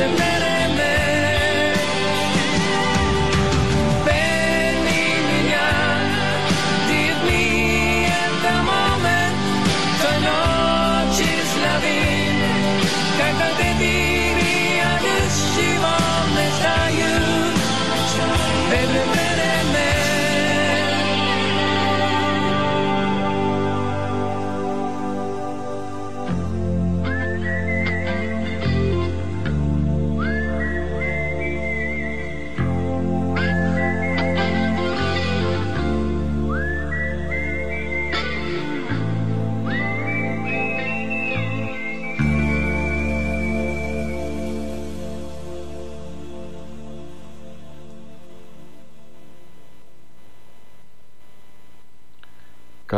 Amen. 0.00 0.29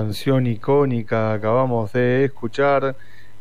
Canción 0.02 0.48
icónica 0.48 1.32
acabamos 1.32 1.92
de 1.92 2.24
escuchar 2.24 2.96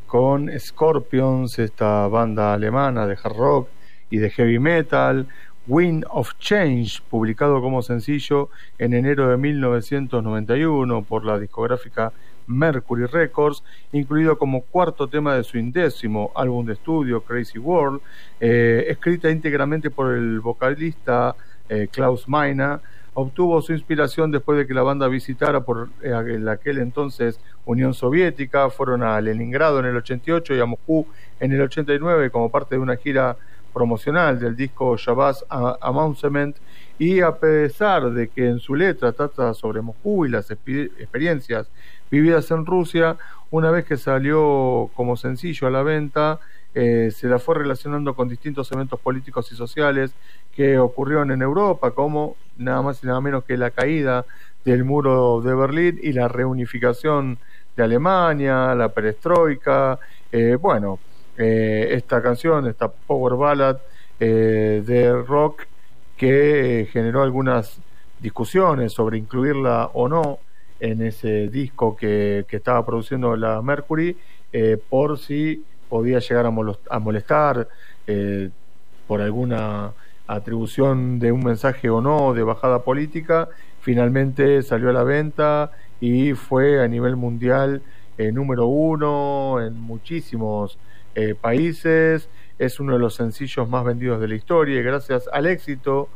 con 0.05 0.47
Scorpions, 0.59 1.57
esta 1.57 2.07
banda 2.07 2.53
alemana 2.53 3.07
de 3.07 3.17
hard 3.21 3.35
rock 3.35 3.69
y 4.11 4.19
de 4.19 4.29
heavy 4.29 4.59
metal, 4.59 5.27
Wind 5.65 6.05
of 6.07 6.33
Change, 6.37 7.01
publicado 7.09 7.61
como 7.61 7.81
sencillo 7.81 8.49
en 8.77 8.93
enero 8.93 9.27
de 9.29 9.37
1991 9.37 11.01
por 11.01 11.25
la 11.25 11.39
discográfica 11.39 12.13
Mercury 12.45 13.07
Records, 13.07 13.63
incluido 13.91 14.37
como 14.37 14.61
cuarto 14.61 15.07
tema 15.07 15.33
de 15.33 15.43
su 15.43 15.57
indécimo 15.57 16.31
álbum 16.35 16.63
de 16.67 16.73
estudio 16.73 17.21
Crazy 17.21 17.57
World, 17.57 18.01
eh, 18.39 18.85
escrita 18.87 19.31
íntegramente 19.31 19.89
por 19.89 20.13
el 20.13 20.39
vocalista 20.41 21.35
eh, 21.67 21.87
Klaus 21.91 22.29
Meiner, 22.29 22.81
obtuvo 23.13 23.61
su 23.61 23.73
inspiración 23.73 24.31
después 24.31 24.57
de 24.57 24.67
que 24.67 24.73
la 24.73 24.83
banda 24.83 25.07
visitara 25.07 25.61
por 25.61 25.89
eh, 26.01 26.13
aquel 26.13 26.77
entonces 26.77 27.39
Unión 27.65 27.93
Soviética, 27.93 28.69
fueron 28.69 29.03
a 29.03 29.19
Leningrado 29.21 29.79
en 29.79 29.85
el 29.85 29.97
88 29.97 30.55
y 30.55 30.59
a 30.59 30.65
Moscú 30.65 31.05
en 31.39 31.51
el 31.51 31.61
89 31.61 32.29
como 32.31 32.49
parte 32.49 32.75
de 32.75 32.81
una 32.81 32.95
gira 32.95 33.37
promocional 33.73 34.39
del 34.39 34.55
disco 34.55 34.97
Shabazz 34.97 35.45
Announcement 35.49 36.57
y 36.99 37.21
a 37.21 37.35
pesar 37.37 38.11
de 38.11 38.27
que 38.27 38.47
en 38.47 38.59
su 38.59 38.75
letra 38.75 39.11
trata 39.11 39.53
sobre 39.53 39.81
Moscú 39.81 40.25
y 40.25 40.29
las 40.29 40.51
experiencias 40.51 41.69
vividas 42.09 42.51
en 42.51 42.65
Rusia, 42.65 43.17
una 43.49 43.71
vez 43.71 43.85
que 43.85 43.97
salió 43.97 44.89
como 44.93 45.17
sencillo 45.17 45.67
a 45.67 45.71
la 45.71 45.83
venta, 45.83 46.39
eh, 46.73 47.11
se 47.13 47.27
la 47.27 47.37
fue 47.37 47.55
relacionando 47.55 48.13
con 48.13 48.29
distintos 48.29 48.71
eventos 48.71 48.99
políticos 48.99 49.51
y 49.51 49.55
sociales 49.55 50.11
que 50.55 50.79
ocurrieron 50.79 51.31
en 51.31 51.41
Europa, 51.41 51.91
como 51.91 52.37
nada 52.57 52.81
más 52.81 53.03
y 53.03 53.07
nada 53.07 53.19
menos 53.19 53.43
que 53.43 53.57
la 53.57 53.71
caída 53.71 54.25
del 54.63 54.85
muro 54.85 55.41
de 55.41 55.53
Berlín 55.53 55.99
y 56.01 56.13
la 56.13 56.29
reunificación 56.29 57.39
de 57.75 57.83
Alemania, 57.83 58.73
la 58.73 58.89
perestroika, 58.89 59.99
eh, 60.31 60.57
bueno, 60.59 60.99
eh, 61.37 61.89
esta 61.91 62.21
canción, 62.21 62.67
esta 62.67 62.89
power 62.89 63.35
ballad 63.35 63.77
de 64.19 65.23
rock 65.27 65.63
que 66.15 66.87
generó 66.91 67.23
algunas 67.23 67.79
discusiones 68.19 68.93
sobre 68.93 69.17
incluirla 69.17 69.89
o 69.93 70.07
no 70.07 70.37
en 70.79 71.01
ese 71.01 71.47
disco 71.47 71.95
que, 71.95 72.45
que 72.47 72.57
estaba 72.57 72.85
produciendo 72.85 73.35
la 73.35 73.59
Mercury, 73.63 74.15
por 74.89 75.17
si 75.17 75.63
podía 75.91 76.19
llegar 76.19 76.45
a, 76.45 76.99
molestar 76.99 77.67
eh, 78.07 78.49
por 79.07 79.19
alguna 79.19 79.91
atribución 80.25 81.19
de 81.19 81.33
un 81.33 81.43
mensaje 81.43 81.89
o 81.89 81.99
no 81.99 82.33
de 82.33 82.43
bajada 82.43 82.83
política, 82.83 83.49
finalmente 83.81 84.63
salió 84.63 84.89
a 84.89 84.93
la 84.93 85.03
venta 85.03 85.71
y 85.99 86.33
fue 86.33 86.81
a 86.81 86.87
nivel 86.87 87.17
mundial 87.17 87.81
eh, 88.17 88.31
número 88.31 88.67
uno 88.67 89.59
en 89.59 89.81
muchísimos 89.81 90.77
eh, 91.13 91.35
países. 91.35 92.29
Es 92.57 92.79
uno 92.79 92.93
de 92.93 92.99
los 92.99 93.15
sencillos 93.15 93.67
más 93.67 93.83
vendidos 93.83 94.21
de 94.21 94.29
la 94.29 94.35
historia 94.35 94.79
y 94.79 94.83
gracias 94.83 95.27
al 95.33 95.45
éxito 95.45 96.07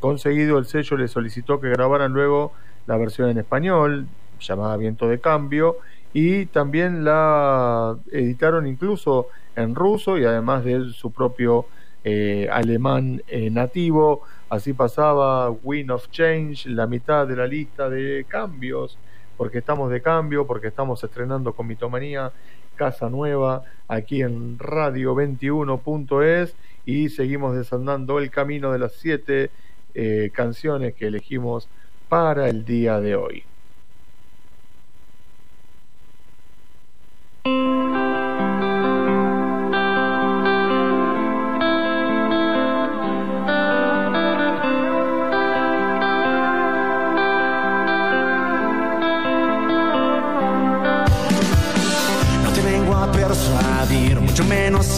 conseguido 0.00 0.58
el 0.58 0.64
sello 0.64 0.96
le 0.96 1.06
solicitó 1.06 1.60
que 1.60 1.68
grabaran 1.68 2.12
luego 2.12 2.52
la 2.88 2.96
versión 2.96 3.30
en 3.30 3.38
español 3.38 4.08
llamada 4.40 4.76
Viento 4.76 5.06
de 5.06 5.20
Cambio 5.20 5.76
y 6.12 6.46
también 6.46 7.04
la 7.04 7.96
editaron 8.10 8.66
incluso 8.66 9.28
en 9.56 9.74
ruso 9.74 10.18
y 10.18 10.24
además 10.24 10.64
de 10.64 10.90
su 10.92 11.12
propio 11.12 11.66
eh, 12.04 12.48
alemán 12.50 13.22
eh, 13.28 13.50
nativo. 13.50 14.22
Así 14.48 14.72
pasaba 14.72 15.50
Wind 15.50 15.90
of 15.90 16.10
Change, 16.10 16.66
la 16.70 16.86
mitad 16.86 17.26
de 17.26 17.36
la 17.36 17.46
lista 17.46 17.88
de 17.88 18.24
cambios, 18.26 18.98
porque 19.36 19.58
estamos 19.58 19.90
de 19.90 20.02
cambio, 20.02 20.46
porque 20.46 20.68
estamos 20.68 21.02
estrenando 21.04 21.52
con 21.52 21.66
Mitomanía 21.66 22.32
Casa 22.74 23.08
Nueva 23.10 23.62
aquí 23.88 24.22
en 24.22 24.58
radio21.es 24.58 26.56
y 26.86 27.10
seguimos 27.10 27.54
desandando 27.54 28.18
el 28.18 28.30
camino 28.30 28.72
de 28.72 28.78
las 28.78 28.94
siete 28.94 29.50
eh, 29.94 30.30
canciones 30.32 30.94
que 30.94 31.06
elegimos 31.06 31.68
para 32.08 32.48
el 32.48 32.64
día 32.64 33.00
de 33.00 33.16
hoy. 33.16 33.44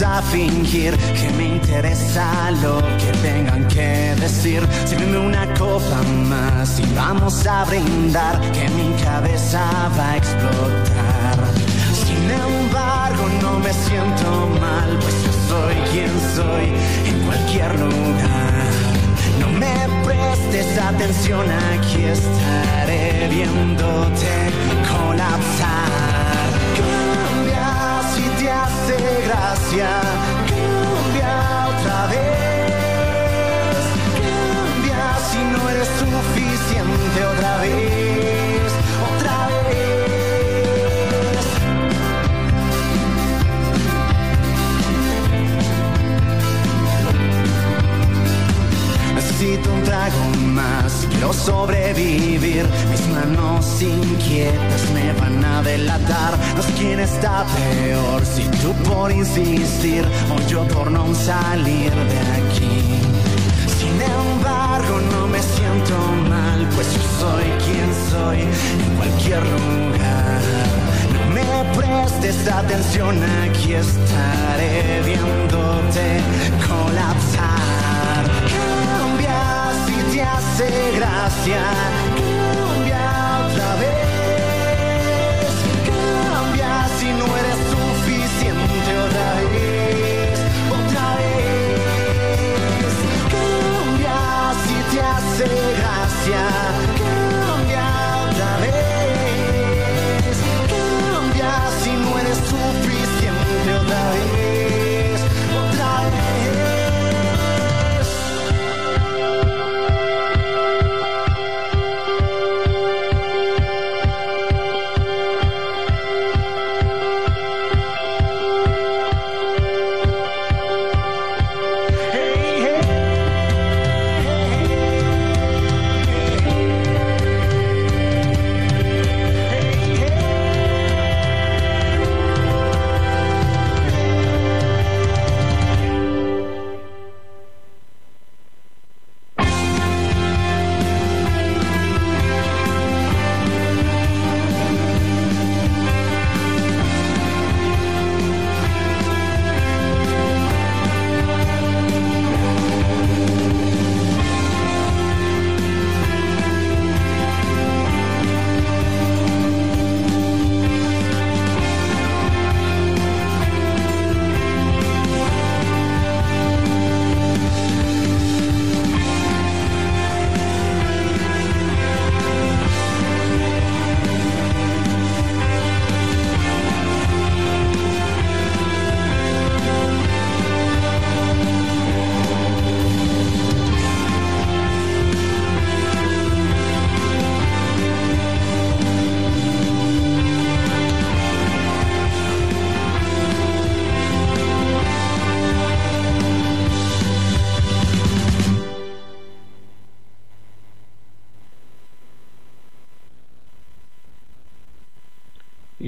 A 0.01 0.21
fingir 0.23 0.97
que 0.97 1.29
me 1.37 1.55
interesa 1.55 2.49
lo 2.63 2.79
que 2.97 3.11
tengan 3.21 3.67
que 3.67 4.15
decir. 4.19 4.67
Sírveme 4.85 5.19
una 5.19 5.45
copa 5.53 6.01
más 6.27 6.79
y 6.79 6.95
vamos 6.95 7.45
a 7.45 7.63
brindar 7.65 8.41
que 8.51 8.67
mi 8.69 8.91
cabeza 9.03 9.61
va 9.97 10.11
a 10.11 10.17
explotar. 10.17 11.37
Sin 11.93 12.23
embargo, 12.31 13.29
no 13.41 13.59
me 13.59 13.71
siento 13.71 14.49
mal, 14.59 14.97
pues 14.99 15.15
yo 15.25 15.31
soy 15.49 15.75
quien 15.91 16.11
soy 16.35 16.73
en 17.09 17.25
cualquier 17.27 17.79
lugar. 17.79 18.71
No 19.39 19.47
me 19.59 19.75
prestes 20.05 20.77
atención, 20.79 21.45
aquí 21.73 22.03
estaré 22.03 23.27
viéndote 23.29 24.33
colapsar 24.89 26.12
hace 28.49 28.95
gracia. 29.25 29.89
Cambia 30.47 31.67
otra 31.67 32.07
vez. 32.07 32.73
Cambia 34.21 35.17
si 35.29 35.39
no 35.51 35.69
eres 35.69 35.87
suficiente 35.99 37.25
otra 37.25 37.57
vez. 37.57 38.02
Quiero 51.13 51.33
sobrevivir. 51.33 52.65
Mis 52.89 53.07
manos 53.07 53.81
inquietas 53.81 54.89
me 54.93 55.13
van 55.13 55.43
a 55.43 55.61
delatar. 55.61 56.37
No 56.55 56.61
sé 56.63 56.73
quién 56.73 56.99
está 56.99 57.45
peor, 57.55 58.25
si 58.25 58.43
tú 58.61 58.73
por 58.89 59.11
insistir 59.11 60.05
o 60.33 60.49
yo 60.49 60.67
por 60.67 60.91
no 60.91 61.13
salir 61.15 61.91
de 61.91 62.19
aquí. 62.39 62.99
Sin 63.79 63.95
embargo, 64.01 64.99
no 65.11 65.27
me 65.27 65.41
siento 65.41 65.95
mal, 66.29 66.67
pues 66.75 66.87
yo 66.93 67.01
soy 67.19 67.45
quien 67.65 67.89
soy 68.11 68.39
en 68.41 68.95
cualquier 68.97 69.43
lugar. 69.43 70.41
No 71.13 71.21
me 71.35 71.77
prestes 71.77 72.47
atención, 72.47 73.17
aquí 73.43 73.73
estaré 73.73 75.01
viéndote 75.05 76.21
colapsar. 76.67 77.82
Hace 80.35 80.91
gracia, 80.95 81.61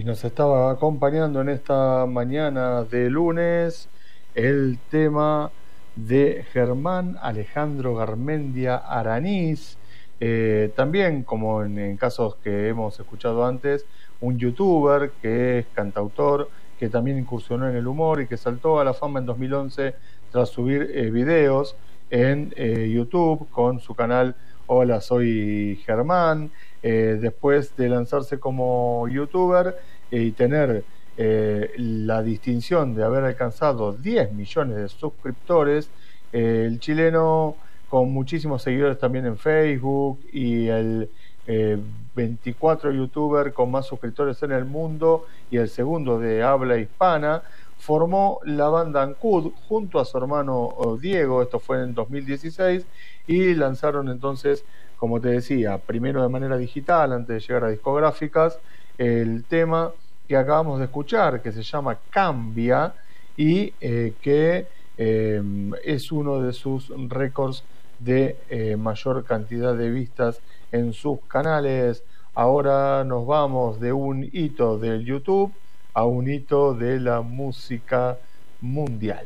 nos 0.05 0.23
estaba 0.23 0.69
acompañando 0.69 1.41
en 1.41 1.49
esta 1.49 2.05
mañana 2.05 2.83
de 2.83 3.09
lunes 3.09 3.89
el 4.35 4.77
tema 4.91 5.49
de 5.95 6.45
Germán 6.53 7.17
Alejandro 7.23 7.95
Garmendia 7.95 8.75
Aranís, 8.75 9.79
eh, 10.19 10.71
también 10.75 11.23
como 11.23 11.63
en, 11.63 11.97
casos 11.97 12.35
que 12.35 12.67
hemos 12.67 12.99
escuchado 12.99 13.47
antes, 13.47 13.87
un 14.21 14.37
youtuber 14.37 15.09
que 15.23 15.57
es 15.57 15.65
cantautor, 15.73 16.51
que 16.77 16.87
también 16.87 17.17
incursionó 17.17 17.67
en 17.67 17.75
el 17.75 17.87
humor 17.87 18.21
y 18.21 18.27
que 18.27 18.37
saltó 18.37 18.79
a 18.79 18.83
la 18.83 18.93
fama 18.93 19.19
en 19.19 19.25
2011 19.25 19.95
tras 20.31 20.49
subir 20.49 20.91
eh, 20.93 21.09
videos 21.09 21.75
en 22.11 22.53
eh, 22.55 22.91
YouTube 22.93 23.49
con 23.49 23.79
su 23.79 23.95
canal 23.95 24.35
Hola, 24.67 24.99
soy 24.99 25.79
Germán. 25.85 26.49
Eh, 26.81 27.19
después 27.21 27.75
de 27.75 27.87
lanzarse 27.87 28.39
como 28.39 29.07
youtuber 29.07 29.77
y 30.11 30.31
tener 30.31 30.83
eh, 31.17 31.71
la 31.77 32.21
distinción 32.21 32.93
de 32.93 33.03
haber 33.03 33.23
alcanzado 33.23 33.93
10 33.93 34.33
millones 34.33 34.77
de 34.77 34.89
suscriptores, 34.89 35.89
eh, 36.33 36.65
el 36.67 36.79
chileno 36.79 37.55
con 37.89 38.11
muchísimos 38.11 38.63
seguidores 38.63 38.99
también 38.99 39.25
en 39.25 39.37
Facebook 39.37 40.19
y 40.33 40.67
el 40.67 41.09
eh, 41.47 41.77
24 42.15 42.91
youtuber 42.91 43.53
con 43.53 43.71
más 43.71 43.85
suscriptores 43.85 44.41
en 44.43 44.51
el 44.51 44.65
mundo 44.65 45.25
y 45.51 45.57
el 45.57 45.69
segundo 45.69 46.19
de 46.19 46.43
habla 46.43 46.77
hispana, 46.77 47.43
formó 47.77 48.39
la 48.43 48.67
banda 48.69 49.03
Ancud 49.03 49.51
junto 49.67 49.99
a 49.99 50.05
su 50.05 50.17
hermano 50.17 50.55
oh, 50.55 50.97
Diego, 50.97 51.41
esto 51.41 51.59
fue 51.59 51.83
en 51.83 51.93
2016, 51.93 52.85
y 53.27 53.53
lanzaron 53.53 54.09
entonces, 54.09 54.65
como 54.97 55.21
te 55.21 55.29
decía, 55.29 55.77
primero 55.77 56.21
de 56.23 56.29
manera 56.29 56.57
digital, 56.57 57.13
antes 57.13 57.27
de 57.35 57.39
llegar 57.39 57.65
a 57.65 57.69
discográficas, 57.69 58.59
el 58.97 59.43
tema 59.45 59.91
que 60.27 60.35
acabamos 60.35 60.79
de 60.79 60.85
escuchar, 60.85 61.41
que 61.41 61.51
se 61.51 61.63
llama 61.63 61.97
Cambia, 62.09 62.93
y 63.37 63.73
eh, 63.81 64.13
que 64.21 64.67
eh, 64.97 65.41
es 65.83 66.11
uno 66.11 66.41
de 66.41 66.53
sus 66.53 66.91
récords 67.09 67.63
de 67.99 68.37
eh, 68.49 68.75
mayor 68.75 69.23
cantidad 69.25 69.75
de 69.75 69.89
vistas 69.89 70.39
en 70.71 70.93
sus 70.93 71.19
canales. 71.27 72.03
Ahora 72.33 73.03
nos 73.03 73.25
vamos 73.25 73.79
de 73.79 73.93
un 73.93 74.29
hito 74.31 74.77
del 74.77 75.05
YouTube 75.05 75.53
a 75.93 76.05
un 76.05 76.29
hito 76.29 76.73
de 76.73 76.99
la 76.99 77.21
música 77.21 78.17
mundial. 78.61 79.25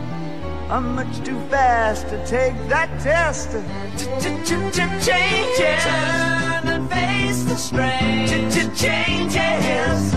I'm 0.71 0.95
much 0.95 1.17
too 1.25 1.37
fast 1.49 2.07
to 2.07 2.25
take 2.25 2.55
that 2.69 2.87
test. 3.01 3.51
Changes. 5.05 5.83
Turn 5.83 6.67
and 6.69 6.89
face 6.89 7.43
the 7.43 7.57
strain. 7.57 8.27
Changes. 8.73 10.11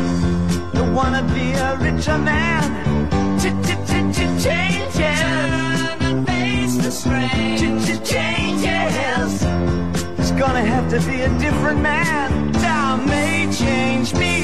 Don't 0.72 0.94
wanna 0.94 1.24
be 1.34 1.50
a 1.54 1.76
richer 1.78 2.18
man. 2.18 2.62
Changes. 3.40 4.84
Turn 5.18 6.02
and 6.02 6.24
face 6.24 6.76
the 6.76 6.90
strain. 6.92 7.58
Changes. 8.04 9.42
it's 10.20 10.30
gonna 10.30 10.64
have 10.64 10.88
to 10.88 11.00
be 11.10 11.22
a 11.22 11.30
different 11.40 11.80
man. 11.80 12.52
Time 12.52 13.06
may 13.06 13.50
change 13.50 14.14
me. 14.14 14.43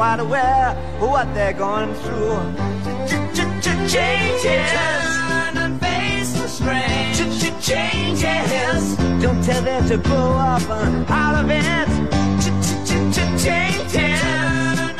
Quite 0.00 0.20
aware 0.20 0.68
of 0.98 1.10
what 1.10 1.34
they're 1.34 1.52
going 1.52 1.92
through. 1.96 2.40
Changes 3.86 4.72
and 5.54 5.78
face 5.78 6.32
the 6.32 6.48
strain. 6.48 7.12
Changes. 7.60 8.96
Don't 9.20 9.44
tell 9.44 9.60
them 9.62 9.86
to 9.88 9.98
grow 9.98 10.32
up 10.38 10.62
out 11.10 11.44
of 11.44 11.50
it. 11.50 11.86
Changes 13.44 14.22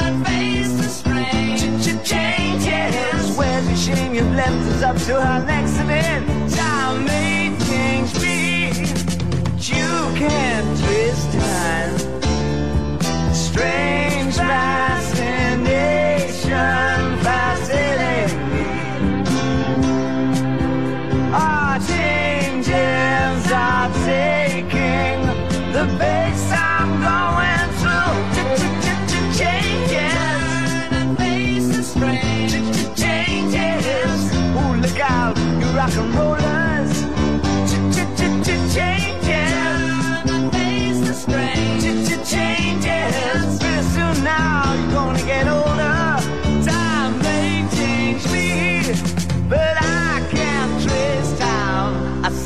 and 0.03 0.27
face 0.27 0.73
the 0.77 0.83
strain. 0.83 1.57
Changes. 2.05 3.39
Where's 3.39 3.69
the 3.69 3.77
shame 3.77 4.15
you've 4.15 4.35
left 4.35 4.53
us 4.53 4.83
up 4.83 4.99
to 5.07 5.19
our 5.19 5.43
next 5.47 5.81
event? 5.81 6.53
Time 6.53 7.07
may 7.07 7.57
change 7.71 8.15
me 8.21 8.69
but 9.31 9.67
you 9.67 9.89
can't 10.21 10.79
twist 10.79 11.33
time. 11.33 11.97
Strange 13.33 14.37
fascination 14.37 14.90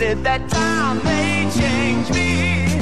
said 0.04 0.22
that 0.22 0.46
time 0.50 1.02
may 1.02 1.48
change 1.58 2.10
me, 2.12 2.73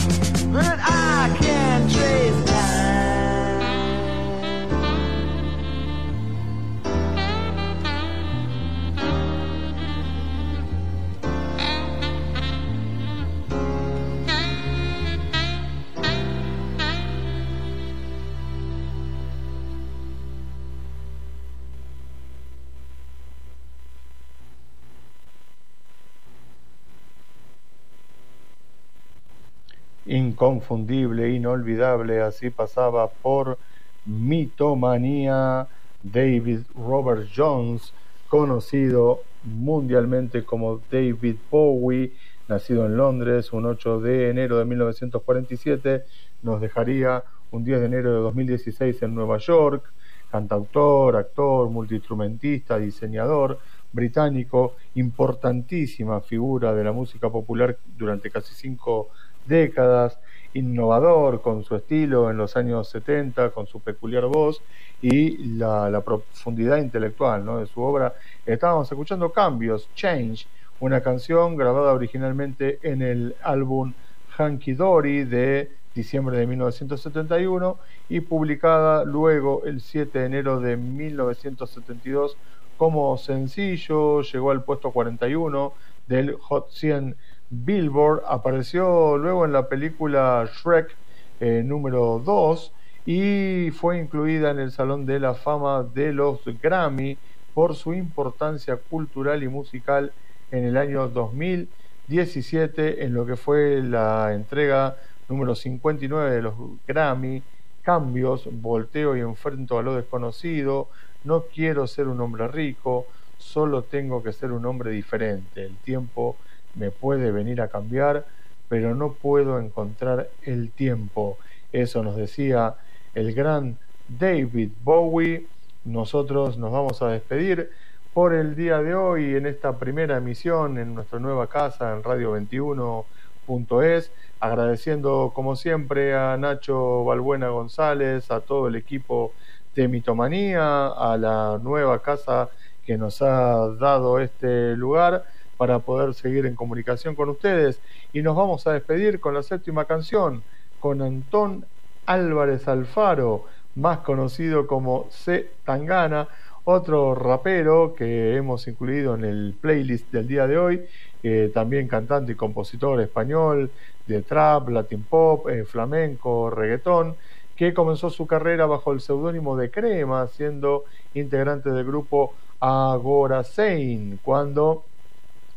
inconfundible, 30.42 31.30
inolvidable, 31.30 32.20
así 32.20 32.50
pasaba 32.50 33.08
por 33.08 33.58
mitomanía. 34.04 35.68
David 36.02 36.62
Robert 36.74 37.28
Jones, 37.32 37.94
conocido 38.26 39.20
mundialmente 39.44 40.42
como 40.44 40.80
David 40.90 41.36
Bowie, 41.48 42.12
nacido 42.48 42.86
en 42.86 42.96
Londres 42.96 43.52
un 43.52 43.66
8 43.66 44.00
de 44.00 44.30
enero 44.30 44.58
de 44.58 44.64
1947, 44.64 46.02
nos 46.42 46.60
dejaría 46.60 47.22
un 47.52 47.62
10 47.62 47.78
de 47.78 47.86
enero 47.86 48.12
de 48.12 48.18
2016 48.22 49.00
en 49.04 49.14
Nueva 49.14 49.38
York, 49.38 49.92
cantautor, 50.32 51.14
actor, 51.14 51.70
multiinstrumentista, 51.70 52.78
diseñador, 52.78 53.60
británico, 53.92 54.74
importantísima 54.96 56.20
figura 56.20 56.74
de 56.74 56.82
la 56.82 56.90
música 56.90 57.30
popular 57.30 57.78
durante 57.96 58.28
casi 58.28 58.54
cinco 58.54 59.10
décadas, 59.46 60.18
innovador 60.54 61.40
con 61.40 61.64
su 61.64 61.74
estilo 61.76 62.30
en 62.30 62.36
los 62.36 62.56
años 62.56 62.88
70, 62.88 63.50
con 63.50 63.66
su 63.66 63.80
peculiar 63.80 64.26
voz 64.26 64.60
y 65.00 65.38
la, 65.56 66.00
profundidad 66.04 66.78
intelectual 66.78 67.44
¿no? 67.44 67.58
de 67.58 67.66
su 67.66 67.80
obra. 67.80 68.14
Estábamos 68.46 68.90
escuchando 68.90 69.32
Cambios, 69.32 69.88
Change, 69.94 70.46
una 70.80 71.00
canción 71.00 71.56
grabada 71.56 71.92
originalmente 71.92 72.78
en 72.82 73.02
el 73.02 73.36
álbum 73.42 73.92
Hanky 74.36 74.74
Dory 74.74 75.24
de 75.24 75.70
diciembre 75.94 76.38
de 76.38 76.46
1971 76.46 77.78
y 78.08 78.20
publicada 78.20 79.04
luego 79.04 79.62
el 79.64 79.80
7 79.80 80.18
de 80.18 80.26
enero 80.26 80.60
de 80.60 80.76
1972 80.76 82.36
como 82.76 83.16
sencillo, 83.16 84.22
llegó 84.22 84.50
al 84.50 84.64
puesto 84.64 84.90
41 84.90 85.72
del 86.08 86.34
Hot 86.34 86.70
100 86.70 87.16
Billboard, 87.52 88.22
apareció 88.26 89.18
luego 89.18 89.44
en 89.44 89.52
la 89.52 89.68
película 89.68 90.48
Shrek 90.50 90.96
eh, 91.38 91.62
número 91.62 92.22
2 92.24 92.72
y 93.04 93.70
fue 93.72 93.98
incluida 93.98 94.50
en 94.50 94.58
el 94.58 94.72
Salón 94.72 95.04
de 95.04 95.20
la 95.20 95.34
Fama 95.34 95.82
de 95.82 96.14
los 96.14 96.40
Grammy 96.62 97.18
por 97.52 97.74
su 97.74 97.92
importancia 97.92 98.76
cultural 98.76 99.42
y 99.42 99.48
musical 99.48 100.14
en 100.50 100.64
el 100.64 100.78
año 100.78 101.08
2017 101.08 103.04
en 103.04 103.12
lo 103.12 103.26
que 103.26 103.36
fue 103.36 103.82
la 103.82 104.32
entrega 104.32 104.96
número 105.28 105.54
59 105.54 106.30
de 106.30 106.42
los 106.42 106.54
Grammy, 106.86 107.42
Cambios, 107.82 108.48
Volteo 108.50 109.14
y 109.14 109.20
Enfrento 109.20 109.78
a 109.78 109.82
lo 109.82 109.94
desconocido, 109.94 110.88
No 111.24 111.44
quiero 111.54 111.86
ser 111.86 112.08
un 112.08 112.20
hombre 112.22 112.48
rico, 112.48 113.08
solo 113.36 113.82
tengo 113.84 114.22
que 114.22 114.32
ser 114.32 114.52
un 114.52 114.64
hombre 114.64 114.90
diferente. 114.90 115.66
El 115.66 115.76
tiempo 115.76 116.38
me 116.74 116.90
puede 116.90 117.30
venir 117.32 117.60
a 117.60 117.68
cambiar, 117.68 118.24
pero 118.68 118.94
no 118.94 119.12
puedo 119.12 119.58
encontrar 119.58 120.28
el 120.42 120.70
tiempo. 120.70 121.38
Eso 121.72 122.02
nos 122.02 122.16
decía 122.16 122.74
el 123.14 123.34
gran 123.34 123.76
David 124.08 124.70
Bowie. 124.82 125.46
Nosotros 125.84 126.58
nos 126.58 126.72
vamos 126.72 127.02
a 127.02 127.08
despedir 127.08 127.70
por 128.14 128.34
el 128.34 128.54
día 128.54 128.82
de 128.82 128.94
hoy 128.94 129.36
en 129.36 129.46
esta 129.46 129.78
primera 129.78 130.18
emisión 130.18 130.78
en 130.78 130.94
nuestra 130.94 131.18
nueva 131.18 131.46
casa 131.46 131.94
en 131.94 132.02
Radio 132.02 132.36
21.es, 132.38 134.12
agradeciendo 134.38 135.32
como 135.34 135.56
siempre 135.56 136.14
a 136.14 136.36
Nacho 136.36 137.04
Balbuena 137.04 137.48
González, 137.48 138.30
a 138.30 138.40
todo 138.40 138.68
el 138.68 138.76
equipo 138.76 139.32
de 139.74 139.88
Mitomanía, 139.88 140.88
a 140.88 141.16
la 141.16 141.58
nueva 141.62 142.02
casa 142.02 142.50
que 142.84 142.98
nos 142.98 143.22
ha 143.22 143.68
dado 143.78 144.18
este 144.18 144.76
lugar 144.76 145.24
para 145.62 145.78
poder 145.78 146.12
seguir 146.14 146.44
en 146.46 146.56
comunicación 146.56 147.14
con 147.14 147.28
ustedes. 147.28 147.78
Y 148.12 148.22
nos 148.22 148.34
vamos 148.34 148.66
a 148.66 148.72
despedir 148.72 149.20
con 149.20 149.32
la 149.32 149.44
séptima 149.44 149.84
canción, 149.84 150.42
con 150.80 151.00
Antón 151.00 151.66
Álvarez 152.04 152.66
Alfaro, 152.66 153.44
más 153.76 153.98
conocido 153.98 154.66
como 154.66 155.06
C. 155.12 155.50
Tangana, 155.64 156.26
otro 156.64 157.14
rapero 157.14 157.94
que 157.94 158.34
hemos 158.34 158.66
incluido 158.66 159.14
en 159.14 159.24
el 159.24 159.54
playlist 159.60 160.10
del 160.10 160.26
día 160.26 160.48
de 160.48 160.58
hoy, 160.58 160.82
eh, 161.22 161.52
también 161.54 161.86
cantante 161.86 162.32
y 162.32 162.34
compositor 162.34 163.00
español 163.00 163.70
de 164.08 164.22
trap, 164.22 164.68
latin 164.68 165.04
pop, 165.04 165.48
eh, 165.48 165.64
flamenco, 165.64 166.50
reggaetón, 166.50 167.14
que 167.54 167.72
comenzó 167.72 168.10
su 168.10 168.26
carrera 168.26 168.66
bajo 168.66 168.90
el 168.92 169.00
seudónimo 169.00 169.56
de 169.56 169.70
Crema, 169.70 170.26
siendo 170.26 170.86
integrante 171.14 171.70
del 171.70 171.84
grupo 171.86 172.34
Agora 172.58 173.44
Sein, 173.44 174.18
cuando 174.24 174.82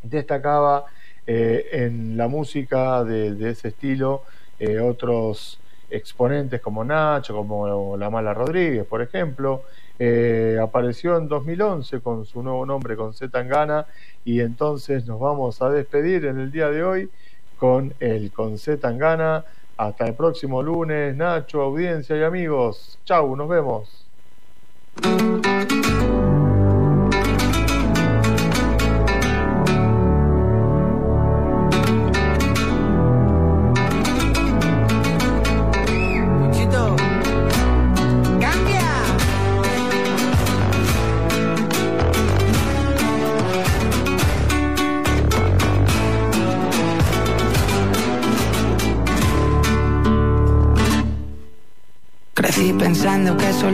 destacaba 0.10 0.86
eh, 1.28 1.70
en 1.72 2.18
la 2.18 2.28
música 2.28 3.04
de, 3.04 3.50
ese 3.50 3.70
estilo 3.70 4.24
eh, 4.60 4.80
otros 4.80 5.60
exponentes 5.90 6.62
como 6.62 6.84
Nacho, 6.84 7.36
como 7.36 7.98
La 7.98 8.10
Mala 8.10 8.34
Rodríguez, 8.34 8.86
por 8.86 9.02
ejemplo. 9.02 9.64
Eh, 9.98 10.60
apareció 10.62 11.18
en 11.18 11.28
2011 11.28 12.02
con 12.02 12.26
su 12.26 12.44
nuevo 12.44 12.66
nombre, 12.66 12.96
con 12.96 13.14
Z 13.14 13.32
Tangana, 13.32 13.86
y 14.26 14.42
entonces 14.42 15.06
nos 15.06 15.20
vamos 15.20 15.62
a 15.62 15.70
despedir 15.70 16.26
en 16.26 16.40
el 16.40 16.52
día 16.52 16.70
de 16.70 16.84
hoy 16.84 17.10
con 17.58 17.94
el 18.00 18.32
con 18.32 18.58
Z 18.58 18.80
Tangana. 18.80 19.46
Hasta 19.78 20.06
el 20.06 20.14
próximo 20.14 20.62
lunes, 20.62 21.16
Nacho, 21.16 21.62
audiencia 21.62 22.16
y 22.16 22.24
amigos. 22.24 22.98
Chau, 23.04 23.36
nos 23.36 23.50
vemos. 23.50 24.06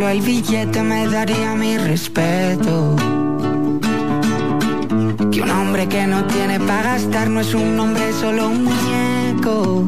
Solo 0.02 0.14
el 0.14 0.22
billete 0.22 0.82
me 0.82 1.08
daría 1.08 1.54
mi 1.54 1.78
respeto. 1.78 2.96
Que 5.32 5.42
un 5.44 5.52
hombre 5.52 5.88
que 5.88 6.08
no 6.08 6.26
tiene 6.26 6.60
para 6.60 6.94
gastar 6.94 7.30
no 7.30 7.40
es 7.40 7.54
un 7.54 7.80
hombre, 7.80 8.12
solo 8.20 8.48
un 8.48 8.64
muñeco. 8.64 9.86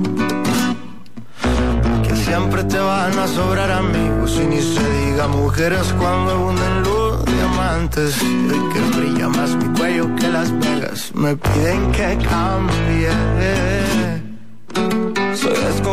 Que 2.07 2.15
siempre 2.15 2.63
te 2.65 2.77
van 2.77 3.17
a 3.17 3.27
sobrar 3.27 3.71
amigos 3.71 4.39
y 4.39 4.45
ni 4.45 4.61
se 4.61 4.85
diga 4.99 5.27
mujeres 5.27 5.91
cuando 5.97 6.31
abunden 6.33 6.83
los 6.83 7.25
diamantes. 7.25 8.15
Y 8.21 8.57
que 8.71 8.81
brilla 8.95 9.29
más 9.29 9.55
mi 9.55 9.67
cuello 9.75 10.15
que 10.15 10.27
Las 10.27 10.51
Vegas, 10.59 11.11
me 11.15 11.35
piden 11.35 11.91
que 11.91 12.19
cambie. 12.29 14.22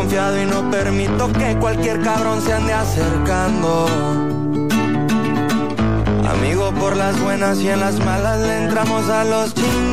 Soy 0.00 0.08
desconfiado 0.08 0.42
y 0.42 0.46
no 0.46 0.70
permito 0.70 1.30
que 1.30 1.56
cualquier 1.56 2.00
cabrón 2.00 2.40
se 2.40 2.54
ande 2.54 2.72
acercando. 2.72 3.86
Amigo 6.26 6.72
por 6.72 6.96
las 6.96 7.20
buenas 7.20 7.58
y 7.60 7.68
en 7.68 7.80
las 7.80 7.98
malas 7.98 8.40
le 8.40 8.64
entramos 8.64 9.08
a 9.10 9.24
los 9.24 9.54
chingados. 9.54 9.90